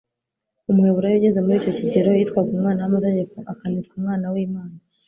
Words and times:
Umuheburayo 0.69 1.15
ugeze 1.17 1.39
muri 1.41 1.55
icyo 1.59 1.73
kigero, 1.79 2.09
yitwaga 2.11 2.49
umwana 2.55 2.79
w'amategeko, 2.83 3.35
akanitwa 3.51 3.93
umwana 3.99 4.25
w'Imana. 4.33 4.75